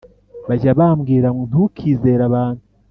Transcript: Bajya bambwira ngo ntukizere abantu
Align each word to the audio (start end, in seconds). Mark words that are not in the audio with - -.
Bajya 0.47 0.71
bambwira 0.79 1.27
ngo 1.33 1.43
ntukizere 1.49 2.21
abantu 2.29 2.63